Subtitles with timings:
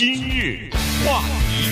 [0.00, 0.70] 今日
[1.04, 1.68] 话题，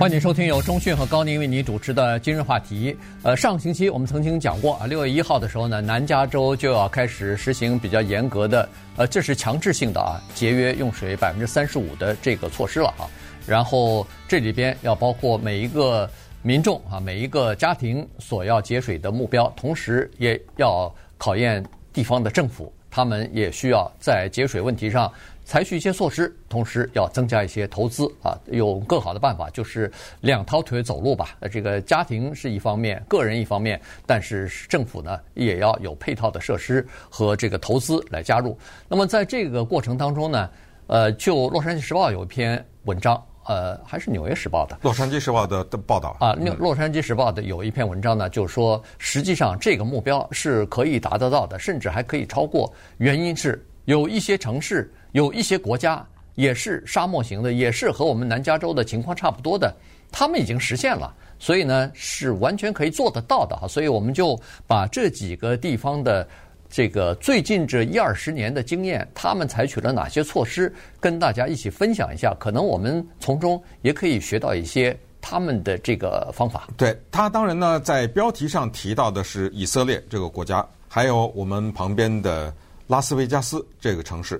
[0.00, 2.96] 欢迎收听由中讯和高宁为你主持的今日话题。
[3.22, 13.06] 呃，上星期我们曾经讲过啊，六月一号的时候呢，南加州就要开始实行比较严格的，呃，这是强制性的啊，节约用水百分之三十五的这个措施了啊。
[13.46, 16.10] 然后这里边要包括每一个
[16.42, 25.08] 民众啊，每一个家庭所要节水的目标，同时也要考验地方的政府，他们也需要在节水问题上。
[25.46, 31.36] 采取一些措施，同时要增加一些投资啊，有更好的办法，就是两条腿走路吧。
[31.52, 38.58] 这个家庭是一方面，个人一方面，但是政府呢也要有配套的设施和这个投资来加入。
[38.88, 40.50] 那么在这个过程当中呢，
[40.88, 52.72] 呃，就《洛杉矶时报》有一篇文章，呃，还是《纽约时报》的，《洛杉矶时报》的的报道啊，《洛杉矶时报》的有一篇文章呢，就是说实际上这个目标是可以达得到的，甚至还可以超过。
[52.98, 54.92] 原因是有一些城市。
[55.16, 59.74] 有一些国家也是沙漠型的，也是和我们南加州的情况差不多的，
[60.12, 63.66] 他们已经实现了，所以呢是完全可以做得到的哈。
[63.66, 66.28] 所以我们就把这几个地方的
[66.68, 76.68] 这个最近这一二十年的经验，他们采取了哪些措施，跟大家一起分享一下，可能我们从中也可以学到一些他们的这个方法。
[76.76, 82.52] 对，他当然呢，在标题上提到的是以色列这个国家，还有我们旁边的
[82.86, 84.38] 拉斯维加斯这个城市。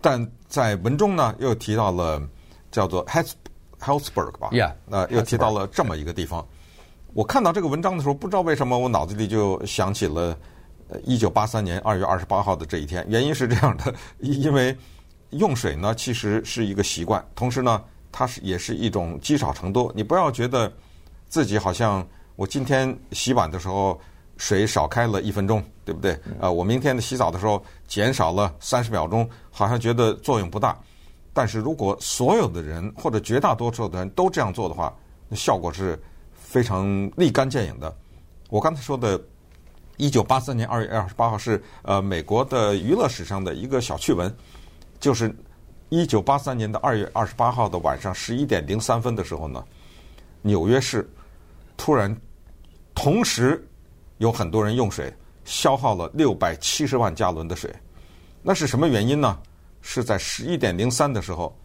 [0.00, 2.20] 但在文中呢，又提到了
[2.70, 6.46] 叫做 Healdsburg 吧，Yeah，那又提到了这么一个地方。
[7.14, 10.36] 我看到这个文章的时候，不知道为什么我脑子里就想起了
[11.04, 13.04] 一九八三年二月二十八号的这一天。
[13.08, 14.76] 原因是这样的， 因为
[15.30, 19.92] 用水呢其实是一个习惯，同时呢，它是也是一种积少成多。
[19.96, 20.72] 你不要觉得
[21.28, 24.00] 自己好像我今天洗碗的时候。
[24.36, 26.18] 水少开了一分钟，对不对？
[26.40, 30.78] 呃，我明天的洗澡的时候减少了三十秒钟，好像觉得作用不大。
[31.32, 34.94] 但是如果所有的人或者绝大多数的人都这样做的话，
[35.28, 35.98] 那效果是
[36.34, 37.94] 非常立竿见影的。
[38.50, 39.18] 我刚才说的，
[39.96, 44.34] 一九八三年二月二十八号是呃美国的娱乐史上的一个小趣闻，
[45.00, 45.34] 就是
[45.88, 49.64] 一九八三年的二月二十八号的晚上十一点零三分的时候呢，
[50.42, 51.08] 纽约市
[51.76, 52.14] 突然
[52.94, 53.66] 同时。
[54.18, 55.12] 有很多人用水
[55.44, 57.72] 消耗了六百七十万加仑的水，
[58.42, 59.38] 那是什么原因呢？
[59.82, 61.56] 是在十一点零三的时候，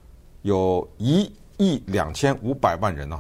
[0.44, 3.20] 有一亿两千五百万人呢。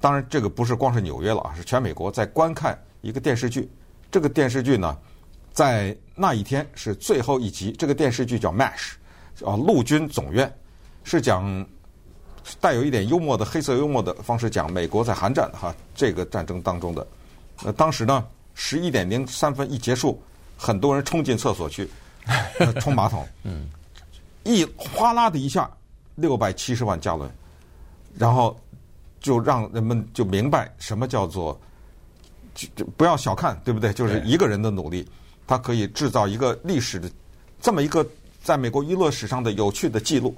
[0.00, 3.68] 当然，这个不是光是纽约了啊，是全美国在观看一个电视剧。
[4.10, 4.96] 这个电视剧呢，
[5.52, 7.72] 在那一天是最后一集。
[7.72, 8.92] 这个电视剧叫《MASH》，
[9.48, 10.52] 啊，陆军总院，
[11.02, 11.66] 是讲
[12.60, 17.04] 带有一点幽默的黑色幽默的方式讲美国在韩战哈这个战争当中的。
[17.64, 18.24] 那当时呢？
[18.54, 20.22] 十一点零三分一结束，
[20.56, 21.88] 很多人冲进厕所去
[22.80, 23.68] 冲马桶，嗯，
[24.44, 25.70] 一哗啦的一下，
[26.14, 27.30] 六百七十万加仑，
[28.16, 28.58] 然后
[29.20, 31.58] 就让人们就明白什么叫做
[32.54, 33.92] 就就不要小看，对不对？
[33.92, 35.08] 就是一个人的努力，
[35.46, 37.10] 他可以制造一个历史的
[37.60, 38.06] 这么一个
[38.42, 40.36] 在美国娱乐史上的有趣的记录，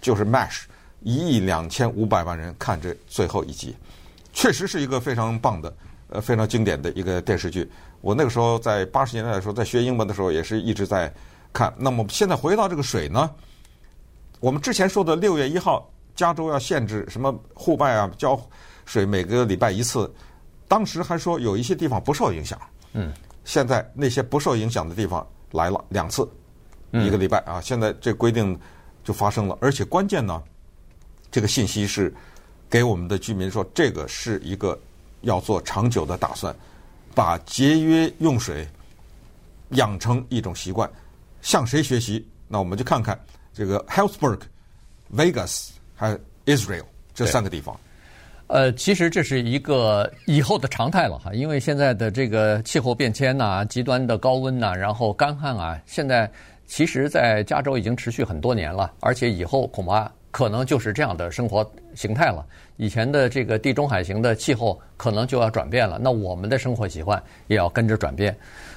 [0.00, 0.62] 就是 MASH
[1.02, 3.76] 一亿两千五百万人看这最后一集，
[4.32, 5.72] 确实是一个非常棒的。
[6.12, 7.66] 呃，非常经典的一个电视剧。
[8.02, 11.10] 我那个时候在八十年代的时候，在学英文的时候，也是一直在
[11.54, 11.72] 看。
[11.78, 13.30] 那么现在回到这个水呢，
[14.38, 18.38] 我们之前说的六月一号，加州要限制什么户外啊浇
[18.84, 20.12] 水每个礼拜一次，
[20.68, 22.60] 当时还说有一些地方不受影响。
[22.92, 23.10] 嗯，
[23.44, 26.28] 现在那些不受影响的地方来了两次，
[26.90, 28.58] 一个礼拜啊，现在这规定
[29.02, 30.42] 就发生了，而且关键呢，
[31.30, 32.12] 这个信息是
[32.68, 34.78] 给我们的居民说，这个是一个。
[35.22, 36.54] 要做长久的打算，
[37.14, 38.66] 把节约用水
[39.70, 40.88] 养成一种习惯，
[41.40, 42.24] 向谁学习？
[42.46, 43.18] 那我们就看看
[43.52, 44.40] 这个 Healdsburg、
[45.14, 46.84] Vegas 还有 Israel
[47.14, 47.74] 这三个地方。
[48.48, 56.30] 呃，其实这是一个以后的常态了哈，因为现在的这个气候变迁呐、极端的高温呐，然后干旱啊，现在
[56.66, 60.10] 其实在加州已经持续很多年了，而且以后恐怕。
[60.32, 62.42] 可能就是这样的生活形态了。
[62.82, 68.36] 以前的这个地中海型的气候可能就要转变了，那我们的生活习惯也要跟着转变。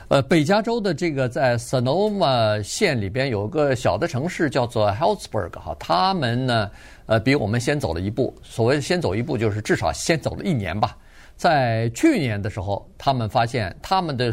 [0.10, 6.69] 呃，北加州的这个在 Sonoma 县里边有个小的城市叫做 Healdsburg 哈，他们呢
[7.07, 8.31] 呃比我们先走了一步。
[8.44, 10.96] 所谓先走一步，就是至少先走了一年吧。
[11.36, 14.31] 在去年的时候，他们发现他们的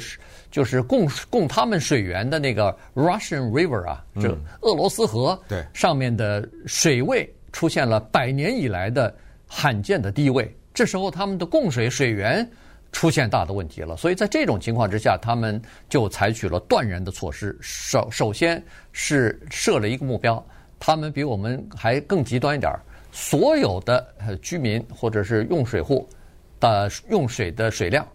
[0.51, 4.29] 就是供供他们水源的那个 Russian River 啊，这
[4.61, 9.13] 俄罗斯河对上面的水位出现了百年以来的
[9.55, 10.51] 罕见的低位。
[10.73, 12.51] 这时候他们的供水水源
[12.91, 15.61] 出现大的问题了，所以在这种情况之下，他们
[15.91, 17.55] 就采取了断然的措施。
[17.61, 18.63] 首首先
[18.93, 20.43] 是设了一个目标，
[20.81, 22.81] 他们比我们还更极端一点儿，
[23.13, 26.09] 所有的居民或者是用水户
[26.59, 28.07] 的用水的水量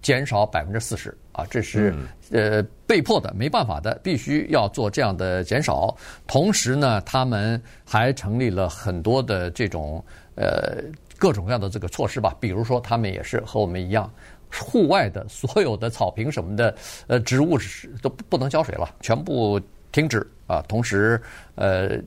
[0.00, 1.94] 减少百分之四十啊，这是
[2.32, 5.94] 呃被迫的，没办法的，必须要做这样的减少。
[6.26, 10.02] 同时呢，他们还成立了很多的这种
[10.34, 10.82] 呃
[11.18, 14.10] 各种各样的这个措施吧，比如说他们也是和我们一样。
[14.58, 16.74] 户外的所有的草坪什么的，
[17.08, 19.60] 呃，植物是都不能浇水了，全部
[19.90, 20.64] 停止啊。
[20.68, 21.20] 同时，
[21.56, 21.98] 呃，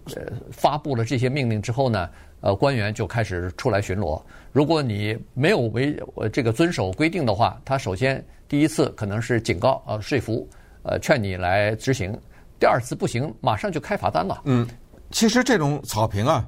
[0.49, 2.09] 发布了这些命令之后呢，
[2.39, 4.19] 呃，官员就开始出来巡逻。
[4.53, 5.95] 如果你没有违
[6.31, 10.45] 这个遵守规定的话，他首先第一次可能是警告呃说服，
[10.83, 12.11] 呃，劝你来执行；
[12.59, 14.41] 第二次不行，马上就开罚单了。
[14.43, 14.67] 嗯，
[15.11, 16.45] 其实这种草坪啊，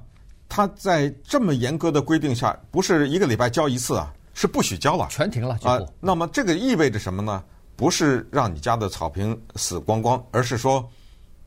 [0.50, 4.14] 它在这么严格的规定下，不是一个礼拜浇一次啊。
[4.34, 5.78] 是不许浇了，全停了啊！
[6.00, 7.44] 那么这个意味着什么呢？
[7.76, 10.90] 不是让你家的草坪死光光，而是说，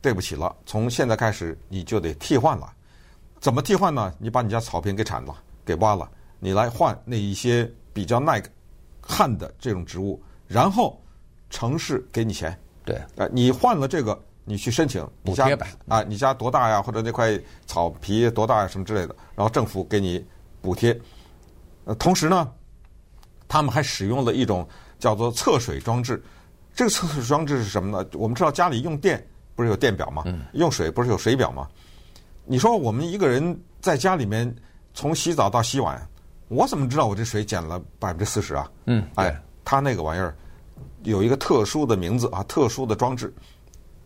[0.01, 2.71] 对不起了，从现在开始你就得替换了。
[3.39, 4.13] 怎么替换呢？
[4.19, 5.35] 你把你家草坪给铲了，
[5.65, 6.07] 给挖了，
[6.39, 8.41] 你来换那一些比较耐
[9.01, 11.01] 旱的这种植物，然后
[11.49, 12.57] 城市给你钱。
[12.83, 15.67] 对，啊，你换了这个，你去申请补贴吧。
[15.87, 16.81] 啊，你家多大呀？
[16.81, 18.67] 或者那块草皮多大呀？
[18.67, 20.25] 什么之类的，然后政府给你
[20.61, 20.99] 补贴。
[21.85, 22.51] 呃，同时呢。
[23.47, 26.21] 他们还使用了一种叫做测水装置，
[26.73, 28.09] 这个测水装置是什么呢？
[28.13, 30.23] 我们知道家里用电不是有电表吗？
[30.53, 31.69] 用水不是有水表吗？
[32.43, 34.53] 你说我们一个人在家里面
[34.95, 36.05] 从洗澡到洗碗，
[36.47, 38.69] 我怎么知道我这水减了百分之四十啊？
[38.87, 40.33] 嗯，哎，他那个玩意儿
[41.03, 43.33] 有一个特殊的名字啊，特殊的装置，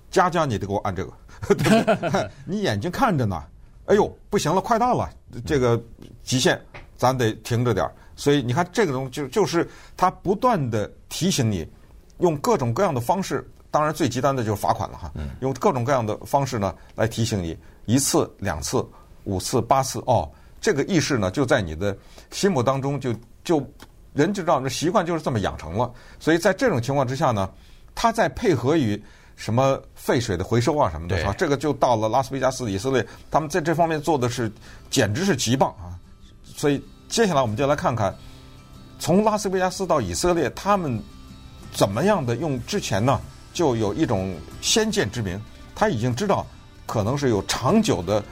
[0.10, 3.44] 家家你得给我按这个， 你眼睛看着呢，
[3.86, 5.10] 哎呦，不行了，快到了，
[5.46, 5.80] 这个
[6.24, 6.60] 极限，
[6.98, 7.94] 咱得停着点儿。
[8.16, 11.66] 所以你看，这个东西就就是它不断的提醒你，
[12.20, 15.12] 用各种各样的方式，当然最极端的就是罚款了哈。
[15.40, 18.86] 用各种各样的方式呢来提醒你，一次、两次、
[19.24, 20.30] 五次、八次，哦，
[20.60, 21.98] 这个意识呢就在你的
[22.30, 23.66] 心目当中就就
[24.24, 25.92] 人就知道这习惯就是这么养成了。
[26.20, 27.50] 所以在这种情况之下呢，
[27.94, 29.02] 它再配合于
[29.36, 34.52] 什么废水的回收啊什么的啊，这个就到了拉斯维加斯以色列，他们在这方面做的是
[34.90, 35.98] 简直是极棒啊，
[36.44, 36.84] 所以。
[37.10, 38.16] 接下来我们就来看看，
[39.00, 41.02] 从拉斯维加斯到以色列，他们
[41.74, 43.20] 怎么样的用之前呢，
[43.52, 45.42] 就有一种先见之明，
[45.74, 46.46] 他已经知道
[46.86, 48.24] 可能是有长久的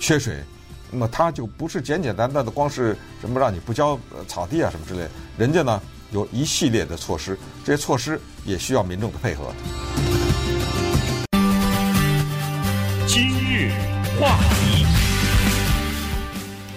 [0.00, 0.42] 缺水，
[0.90, 5.06] 那么他就不是简简单单的光是什么让你不浇草地啊什么之类，
[5.36, 5.80] 人家呢
[6.12, 9.52] 有一系列的措施，这些措施也需要民众的配合。
[13.06, 13.70] 今日
[14.20, 14.86] 话题。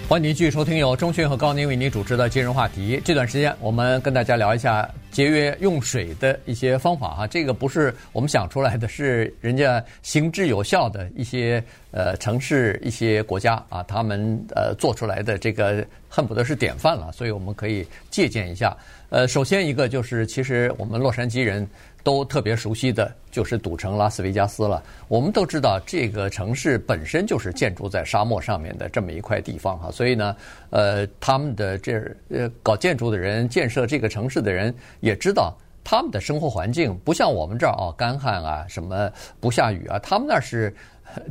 [0.08, 3.00] 欢迎您继续收听由中讯和高宁为您主持的今日话题。
[3.02, 7.26] 这段时间，我们跟大家聊一下节约用水的一些方法啊。
[7.26, 11.62] 这个不是我们想出来的，是人家行之有效的一些
[11.92, 18.76] 呃城市、一些国家啊，他们呃做出来的这个恨不得是典范了，所以我们可以借鉴一下。
[19.10, 21.68] 呃，首先一个就是，其实我们洛杉矶人。
[22.02, 24.82] 都特别熟悉的就是赌城拉斯维加斯了。
[25.08, 30.36] 我们都知道，这个城市本身就是建筑在沙漠上面的这么一块地方哈，所以呢，
[30.70, 39.10] 呃，他们的这呃搞建筑的人、建设这个城市的人也知道，他们的生活环境不像我们这儿啊，干旱啊，什么
[39.40, 40.74] 不下雨啊，他们那是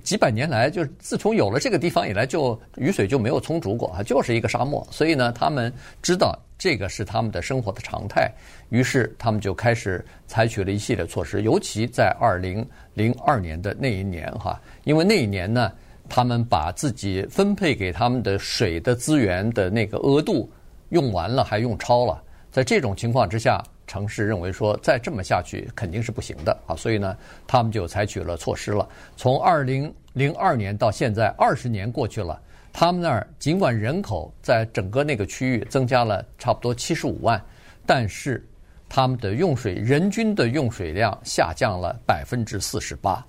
[0.03, 4.85] 几百年来就是自从有了这个地方以来，就雨水就没有充足过啊，就是一个沙漠。
[4.91, 6.37] 所以呢，他们知道。
[6.61, 8.31] 这个是他们的生活的常态，
[8.69, 12.63] 于是他们就开始采取了一系列措施，尤其在二零
[12.93, 15.71] 零二年的那一年哈，因为那一年呢，
[16.07, 20.47] 他们把自己分配给他们的水的资源的那个额度
[20.89, 22.21] 用完了，还用超了。
[22.51, 23.59] 在这种情况之下，
[23.91, 28.87] 城市认为说再这么下去肯定是不行的啊，所以呢，他们就采取了措施了。
[29.17, 32.39] 从二零零二年到现在，二十年过去了。
[32.71, 37.43] 他们那儿尽管人口在整个那个区域增加了差不多七十五万，
[37.85, 38.41] 但是
[38.87, 43.21] 他们的用水人均的用水量下降了百分之四十八，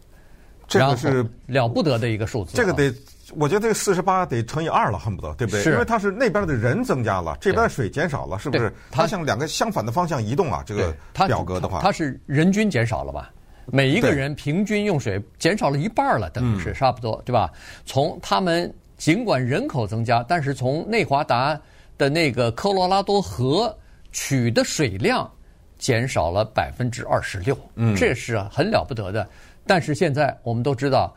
[0.69, 2.57] 这个是了不得的一个数字。
[2.57, 2.95] 这个得，
[3.37, 5.65] 我觉得这个四十八得乘以二了，恨不得，对不对？
[5.65, 8.73] 因为它是那边的人增加了，这边水减少了，是不是？
[8.91, 10.95] 它向两个相反的方向移动啊，这个
[11.27, 13.31] 表格的话，它是人均减少了吧？
[13.67, 17.51] 每一个人平均用水减少了一半了，等于是差不多，对吧？
[17.85, 18.73] 从他们。
[18.99, 21.61] 尽管人口增加，但是从内华达
[21.99, 23.77] 的那个科罗拉多河
[24.13, 25.29] 取的水量
[25.77, 29.29] 减少了百分之二十六，嗯，这是很了不得的。
[29.67, 31.13] 但是现在我们都知道，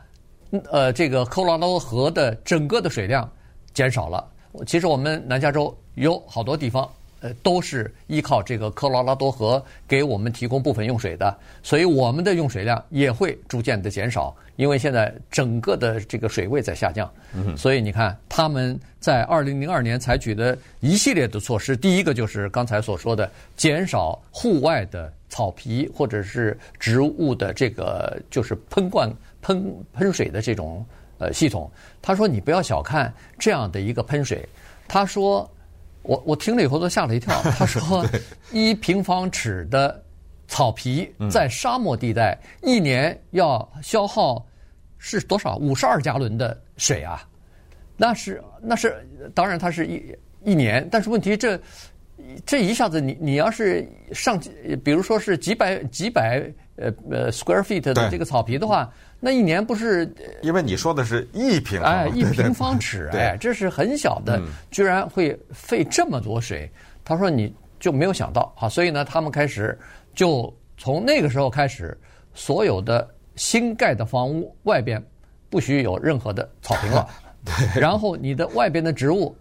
[0.70, 3.30] 呃，这个科罗拉多河的整个的水量
[3.74, 4.26] 减少了。
[4.66, 17.10] 其实我们南加州有好多地方呃，都是依靠这个科罗拉多河给我们提供部分用水的，所以我们的用水量也会逐渐的减少，因为现在整个的这个水位在下降。
[17.34, 29.10] 嗯，所以你看他们在二零零二年采取的一系列的措施，第一个就是刚才所说的减少户外的草皮或者是植物的这个就是喷灌
[29.46, 30.84] 喷喷水的这种
[31.18, 31.70] 呃系统。
[32.02, 34.48] 他说你不要小看这样的一个喷水，
[34.88, 35.48] 他说。
[36.08, 37.34] 我我听了以后都吓了一跳。
[37.58, 38.06] 他说，
[38.52, 40.00] 一平方尺的
[40.46, 44.46] 草皮在沙漠地带一年要消耗
[44.98, 45.56] 是多少？
[45.56, 47.28] 五十二加仑的水啊！
[47.96, 50.00] 那是那是当然，它是一
[50.44, 51.60] 一年，但是问题这
[52.44, 54.40] 这一下子你你要是上，
[54.84, 56.40] 比如说是几百几百
[56.76, 58.88] 呃呃 square feet 的这个草皮的话。
[59.18, 60.12] 那一年不是？
[60.42, 66.70] 因为你说的是一平方哎，一平方尺哎，这是很小的，居然会费这么多水。
[67.04, 69.78] 他说你就没有想到啊，所以呢，他们开始
[70.14, 71.96] 就从那个时候开始，
[72.34, 75.02] 所有的新盖的房屋外边
[75.48, 77.08] 不许有任何的草坪了。
[77.44, 77.80] 对。
[77.80, 79.34] 然后你的外边的植物，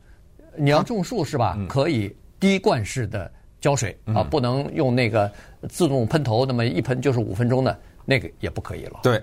[0.56, 1.58] 你要种树是吧？
[1.68, 3.30] 可以滴灌式的
[3.60, 5.30] 浇水啊，不能用那个
[5.68, 9.00] 自动喷头，那么一喷就是五分钟的那个也不可以了。
[9.04, 9.22] 对。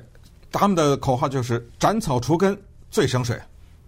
[0.53, 2.57] 他们的口号就是“斩草除根
[2.91, 3.41] 最省水”，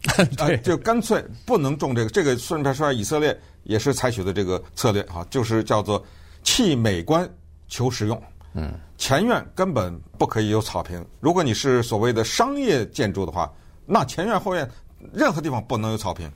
[0.37, 2.09] 对，就干脆不能种这个。
[2.09, 6.02] 这个顺便说，以色列也是采取的这个策略啊，就是叫做
[6.42, 7.28] “弃美观
[7.68, 8.21] 求实用”。
[8.54, 11.04] 嗯，前院根本不可以有草坪。
[11.21, 13.52] 如果你是所谓的商业建筑的话，
[13.85, 14.68] 那前院后院
[15.12, 16.30] 任何地方不能有草坪。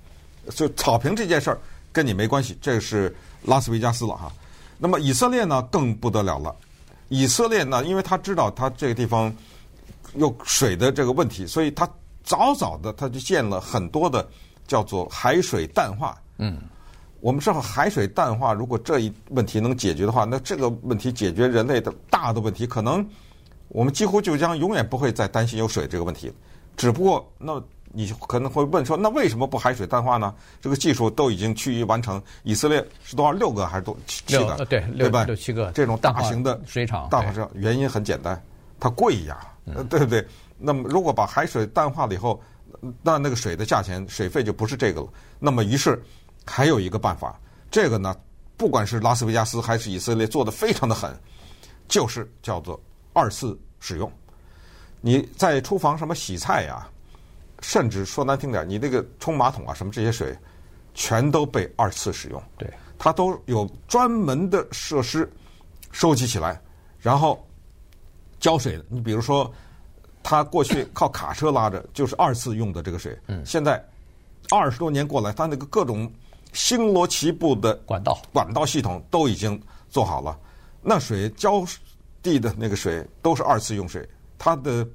[0.50, 1.58] 就草坪这件事儿
[1.90, 4.30] 跟你没关系，这是拉斯维加斯了哈。
[4.78, 6.54] 那么以色列呢，更不得了了。
[7.08, 9.34] 以色列呢，因为他知道他这个地方。
[10.14, 11.88] 有水的这个问题，所以他
[12.22, 14.26] 早早的他就建了很多的
[14.66, 16.16] 叫做海水淡化。
[16.38, 16.58] 嗯，
[17.20, 23.04] 我们知道海水淡化，如果这一问题能解决的话，那这个问题解决人类的大的问题，可能
[23.68, 26.32] 我们几乎就将永远不会再担心有水这个问题。
[26.76, 27.60] 只不过，那
[27.92, 30.32] 你可能会问说，那为什么不海水淡化呢？
[30.60, 32.22] 这个技术都已经趋于完成。
[32.44, 33.32] 以色列是多少？
[33.32, 34.64] 六个还是多七个？
[34.66, 35.24] 对，对吧？
[35.24, 37.08] 六七个这种大型的水厂。
[37.10, 38.40] 大型原因很简单，
[38.78, 39.38] 它贵呀。
[39.74, 40.26] 呃，对不对？
[40.56, 42.42] 那么如果把海水淡化了以后，
[43.02, 45.08] 那那个水的价钱、水费就不是这个了。
[45.38, 46.00] 那么于是
[46.44, 47.38] 还有一个办法，
[47.70, 48.14] 这个呢，
[48.56, 51.16] 不管是拉斯维加斯还是以色列做的非常的狠，
[51.88, 52.80] 就是叫做
[53.12, 54.12] 二次使用。
[55.00, 56.86] 你在厨房什么洗菜呀，
[57.60, 60.36] 甚至说难听点，你那个冲马桶啊什么这些水，
[60.94, 62.42] 全都被二次使用。
[62.56, 65.30] 对，它都有专门的设施
[65.92, 66.60] 收集起来，
[66.98, 67.42] 然后。
[68.40, 69.52] 浇水的，你比如说，
[70.22, 73.18] 他过去 靠卡车拉着，就是二次用的这个水。
[73.26, 73.44] 嗯。
[73.44, 73.82] 现在
[74.50, 76.10] 二十多年过来，他那个各种
[76.52, 80.38] 星罗棋布的管道管道系统都已经做好了。
[80.82, 81.64] 那水浇
[82.22, 84.08] 地的那个水都是二次用水。
[84.38, 84.86] 它的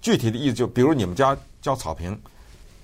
[0.00, 2.20] 具体的意思就，比如你们家浇草坪，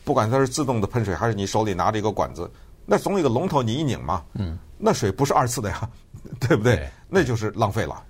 [0.04, 2.50] 不管它是自动的喷水，还是你手里拿着一个管子，
[2.84, 4.22] 那总有一个龙头你一拧嘛。
[4.34, 4.58] 嗯。
[4.78, 5.90] 那水不是二次的呀，
[6.38, 6.76] 对不对？
[6.76, 6.88] 对。
[7.08, 8.02] 那就是浪费了。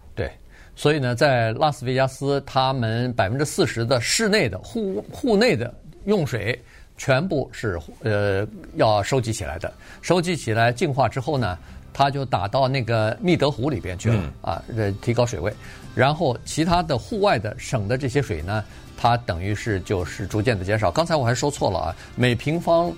[0.77, 0.83] 对。
[0.83, 5.73] 所以呢，在拉斯维加斯，他们百分之四十的室内的户户内的
[6.05, 6.63] 用水
[6.99, 11.59] 全部是呃要收集起来的，收集起来净化之后呢，
[11.93, 15.53] 它就打到那个密德湖里边去了、嗯、啊，呃提高水位。
[15.95, 18.63] 然后其他的户外的省的这些水呢，
[18.97, 20.91] 它等于是就是逐渐的减少。
[20.91, 22.93] 刚才我还说错了啊，每平方。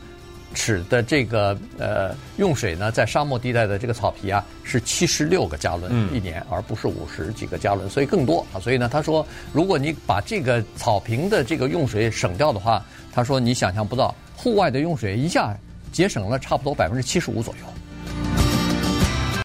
[0.54, 8.58] 尺的这个呃用水呢，在沙漠地带的这个草皮啊，是七十六个加仑一年，而不是五十几个加仑，所以更多啊。
[8.58, 15.56] 所以呢，他说，如果你把这个草坪的这个用水省掉的话，他说你想象不到，户外的用水一下
[15.92, 17.66] 节省了差不多百分之七十五左右。